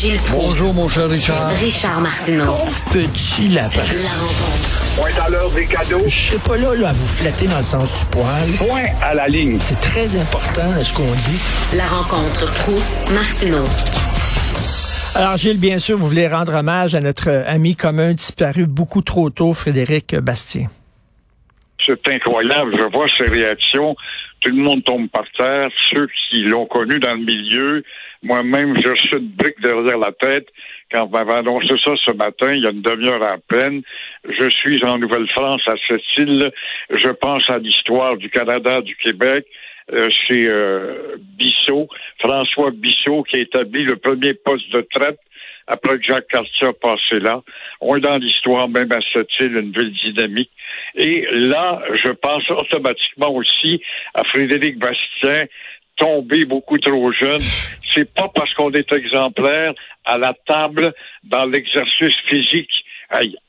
[0.00, 0.46] Gilles Proulx.
[0.46, 1.50] Bonjour, mon cher Richard.
[1.60, 2.54] Richard Martineau.
[2.90, 3.82] Petit lapin.
[4.02, 4.96] La rencontre.
[4.96, 6.00] Point à l'heure des cadeaux.
[6.06, 8.48] Je serai pas là, là à vous flatter dans le sens du poil.
[8.56, 9.58] Point à la ligne.
[9.58, 11.76] C'est très important ce qu'on dit.
[11.76, 13.66] La rencontre Proulx-Martineau.
[15.16, 19.28] Alors, Gilles, bien sûr, vous voulez rendre hommage à notre ami commun disparu beaucoup trop
[19.28, 20.68] tôt, Frédéric Bastien.
[21.84, 22.74] C'est incroyable.
[22.74, 23.94] Je vois ces réactions.
[24.40, 25.68] Tout le monde tombe par terre.
[25.92, 27.82] Ceux qui l'ont connu dans le milieu,
[28.22, 30.46] moi-même, je suis une brique derrière la tête.
[30.92, 33.82] Quand on m'avait annoncé ça ce matin, il y a une demi-heure à peine,
[34.24, 36.50] je suis en Nouvelle-France, à cette île.
[36.90, 39.46] Je pense à l'histoire du Canada, du Québec.
[39.92, 41.88] Euh, chez euh, Bissot,
[42.20, 45.18] François Bissot, qui a établi le premier poste de traite
[45.66, 47.40] après que Jacques Cartier a passé là.
[47.80, 50.50] On est dans l'histoire, même à cette île, une ville dynamique.
[50.94, 53.80] Et là, je pense automatiquement aussi
[54.14, 55.46] à Frédéric Bastien,
[55.96, 57.40] tombé beaucoup trop jeune.
[57.94, 59.72] C'est pas parce qu'on est exemplaire
[60.04, 60.92] à la table
[61.24, 62.70] dans l'exercice physique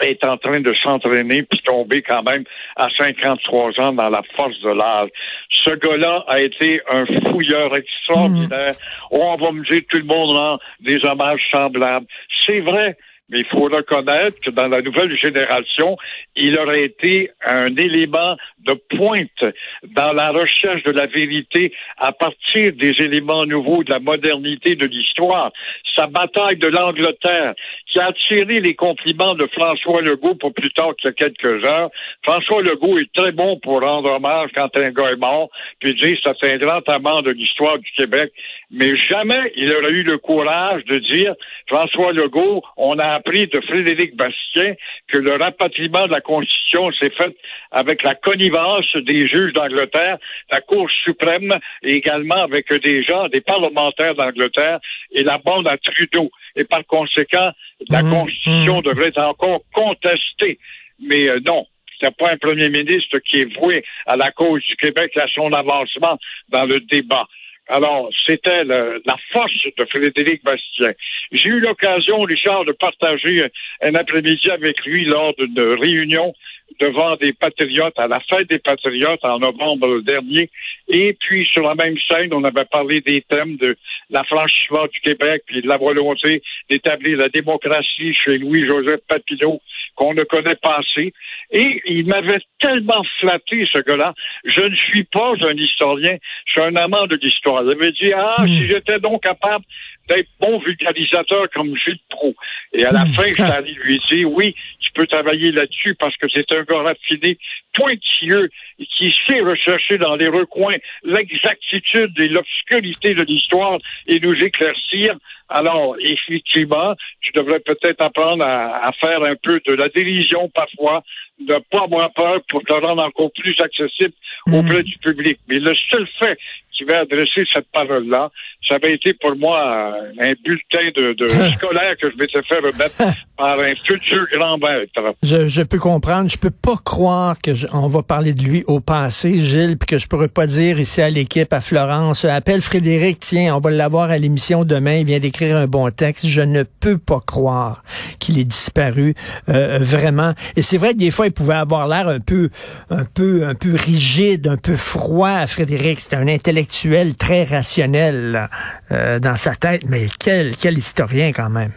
[0.00, 2.44] est en train de s'entraîner puis tomber quand même
[2.76, 5.10] à 53 ans dans la force de l'âge.
[5.50, 8.74] Ce gars-là a été un fouilleur extraordinaire.
[9.10, 12.06] Oh, on va me dire tout le monde rend des hommages semblables.
[12.46, 12.96] C'est vrai.
[13.30, 15.96] Mais il faut reconnaître que dans la nouvelle génération,
[16.36, 22.72] il aurait été un élément de pointe dans la recherche de la vérité à partir
[22.74, 25.52] des éléments nouveaux de la modernité de l'histoire.
[25.94, 27.54] Sa bataille de l'Angleterre,
[27.86, 31.64] qui a attiré les compliments de François Legault pour plus tard qu'il y a quelques
[31.66, 31.90] heures.
[32.22, 35.48] François Legault est très bon pour rendre hommage quand un gars est mort,
[35.80, 38.32] puis dire c'est un grand amant de l'histoire du Québec.
[38.70, 41.34] Mais jamais il aurait eu le courage de dire,
[41.68, 44.74] François Legault, on a appris de Frédéric Bastien
[45.06, 47.34] que le rapatriement de la Constitution s'est fait
[47.70, 50.18] avec la connivence des juges d'Angleterre,
[50.50, 54.80] la Cour suprême, et également avec des gens, des parlementaires d'Angleterre
[55.12, 56.30] et la bande à Trudeau.
[56.56, 57.52] Et par conséquent,
[57.88, 58.82] la Mmh, Constitution mmh.
[58.82, 60.58] devrait être encore contestée.
[61.00, 61.66] Mais euh, non,
[62.00, 65.26] c'est pas un premier ministre qui est voué à la cause du Québec et à
[65.34, 67.26] son avancement dans le débat.
[67.68, 70.92] Alors, c'était la force de Frédéric Bastien.
[71.32, 73.44] J'ai eu l'occasion, Richard, de partager
[73.82, 76.34] un après-midi avec lui lors d'une réunion
[76.80, 80.50] devant des patriotes, à la fête des patriotes en novembre dernier.
[80.88, 83.76] Et puis, sur la même scène, on avait parlé des thèmes de
[84.10, 89.60] l'affranchissement du Québec, puis de la volonté d'établir la démocratie chez Louis-Joseph Papineau,
[89.98, 91.12] qu'on ne connaît pas assez.
[91.50, 94.14] Et il m'avait tellement flatté, ce gars-là.
[94.44, 96.16] Je ne suis pas un historien,
[96.46, 97.64] je suis un amant de l'histoire.
[97.64, 99.64] Il avait dit, ah, si j'étais donc capable
[100.08, 102.36] d'être bon vulgarisateur comme Gilles Proulx.
[102.72, 106.50] Et à la fin, allé lui dire, oui, tu peux travailler là-dessus parce que c'est
[106.52, 107.38] un gars raffiné,
[107.74, 114.34] pointilleux, et qui sait rechercher dans les recoins l'exactitude et l'obscurité de l'histoire et nous
[114.34, 115.16] éclaircir.
[115.48, 121.02] Alors, effectivement, tu devrais peut-être apprendre à, à faire un peu de la dérision parfois,
[121.40, 124.12] de ne pas avoir peur pour te rendre encore plus accessible
[124.52, 125.38] auprès du public.
[125.48, 126.38] Mais le seul fait
[126.78, 128.30] qui va adresser cette parole-là,
[128.68, 132.58] ça avait été pour moi euh, un bulletin de, de scolaire que je m'étais fait
[132.58, 132.96] remettre
[133.36, 134.92] par un futur grand maître.
[135.22, 136.30] Je, je peux comprendre.
[136.30, 139.86] Je peux pas croire que je- on va parler de lui au passé, Gilles, puis
[139.86, 143.70] que je pourrais pas dire ici à l'équipe, à Florence, appelle Frédéric, tiens, on va
[143.70, 146.26] l'avoir à l'émission demain, il vient d'écrire un bon texte.
[146.26, 147.82] Je ne peux pas croire
[148.20, 149.14] qu'il est disparu,
[149.48, 150.32] euh, vraiment.
[150.56, 152.50] Et c'est vrai que des fois, il pouvait avoir l'air un peu,
[152.90, 156.00] un peu, un peu rigide, un peu froid, Frédéric.
[156.00, 156.67] C'était un intellectuel
[157.16, 158.48] très rationnel
[158.90, 161.72] euh, dans sa tête, mais quel, quel historien quand même.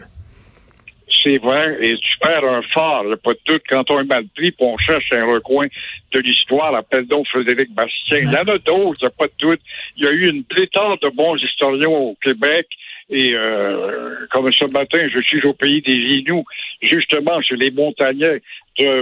[1.22, 4.52] C'est vrai, et tu perds un phare, pas de doute, quand on est mal pris,
[4.58, 5.68] on cherche un recoin
[6.12, 8.18] de l'histoire, appelle donc Frédéric Bastien.
[8.18, 9.60] Il y en a d'autres, pas de doute.
[9.96, 12.66] Il y a eu une pléthore de bons historiens au Québec,
[13.08, 16.44] et euh, comme ce matin, je suis au pays des Inuits,
[16.80, 18.40] justement chez les montagnais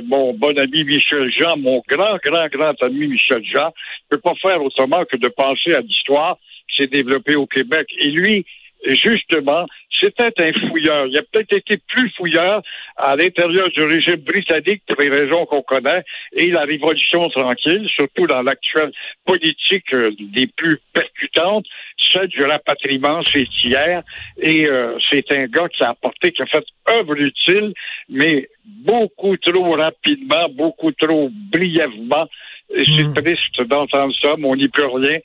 [0.05, 3.73] mon bon ami Michel Jean, mon grand, grand, grand ami Michel Jean.
[4.03, 6.39] Je peux pas faire autrement que de penser à l'histoire
[6.69, 7.87] qui s'est développée au Québec.
[7.99, 8.45] Et lui,
[8.87, 9.67] justement,
[10.01, 11.07] c'était un fouilleur.
[11.07, 12.63] Il a peut-être été plus fouilleur
[12.97, 16.03] à l'intérieur du régime britannique pour les raisons qu'on connaît
[16.33, 18.93] et la révolution tranquille, surtout dans l'actuelle
[19.27, 21.67] politique euh, des plus percutantes,
[22.19, 24.03] du rapatriement, c'est hier.
[24.41, 27.73] Et euh, c'est un gars qui a apporté, qui a fait œuvre utile,
[28.09, 32.27] mais beaucoup trop rapidement, beaucoup trop brièvement.
[32.75, 33.15] Et c'est Mm.
[33.15, 35.19] triste d'entendre ça, mais on n'y peut rien.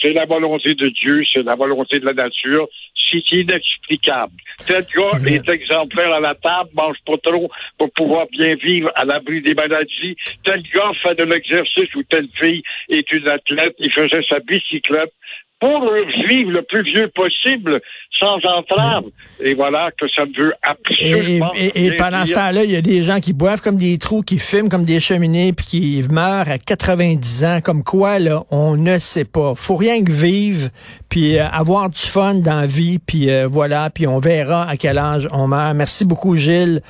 [0.00, 2.68] C'est la volonté de Dieu, c'est la volonté de la nature,
[3.10, 4.32] c'est inexplicable.
[4.66, 9.04] Tel gars est exemplaire à la table, mange pas trop pour pouvoir bien vivre à
[9.04, 10.14] l'abri des maladies.
[10.44, 15.12] Tel gars fait de l'exercice ou telle fille est une athlète, il faisait sa bicyclette
[15.60, 15.90] pour
[16.28, 17.80] vivre le plus vieux possible
[18.18, 19.04] sans entrave.
[19.40, 22.76] Et voilà que ça ne veut absolument Et, et, et pendant ce temps-là, il y
[22.76, 26.04] a des gens qui boivent comme des trous, qui fument comme des cheminées, puis qui
[26.10, 27.60] meurent à 90 ans.
[27.62, 29.54] Comme quoi, là, on ne sait pas.
[29.54, 30.70] Faut rien que vivre,
[31.08, 34.76] puis euh, avoir du fun dans la vie, puis euh, voilà, puis on verra à
[34.76, 35.74] quel âge on meurt.
[35.74, 36.80] Merci beaucoup, Gilles.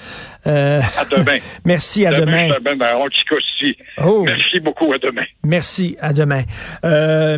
[0.46, 1.38] Euh, à demain.
[1.64, 2.48] merci, à demain.
[2.64, 2.94] demain.
[4.04, 4.24] Oh.
[4.26, 5.24] Merci beaucoup, à demain.
[5.44, 6.42] Merci, à demain.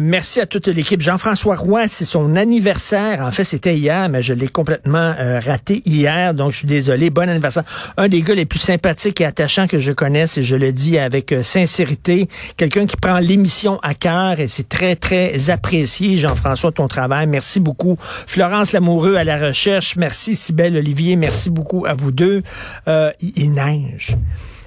[0.01, 1.01] merci à toute l'équipe.
[1.21, 3.21] Jean-François Roy, c'est son anniversaire.
[3.21, 7.11] En fait, c'était hier, mais je l'ai complètement euh, raté hier, donc je suis désolé.
[7.11, 7.65] Bon anniversaire.
[7.99, 10.97] Un des gars les plus sympathiques et attachants que je connaisse, et je le dis
[10.97, 12.27] avec euh, sincérité,
[12.57, 16.17] quelqu'un qui prend l'émission à cœur et c'est très, très apprécié.
[16.17, 17.27] Jean-François, ton travail.
[17.27, 17.97] Merci beaucoup.
[18.01, 19.97] Florence Lamoureux à la recherche.
[19.97, 21.17] Merci, Sybelle Olivier.
[21.17, 22.43] Merci beaucoup à vous deux.
[22.89, 24.17] Euh, il neige.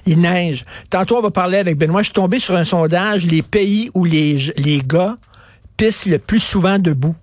[0.06, 0.64] Il neige.
[0.88, 2.02] Tantôt, on va parler avec Benoît.
[2.02, 5.16] Je suis tombé sur un sondage, les pays où les, les gars
[5.76, 7.14] pissent le plus souvent debout.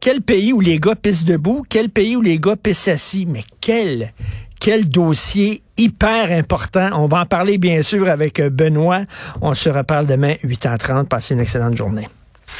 [0.00, 1.64] Quel pays où les gars pissent debout?
[1.68, 3.26] Quel pays où les gars pissent assis?
[3.26, 4.12] Mais quel,
[4.58, 6.90] quel dossier hyper important.
[6.94, 9.04] On va en parler bien sûr avec euh, Benoît.
[9.40, 11.06] On se reparle demain 8h30.
[11.06, 12.08] Passez une excellente journée.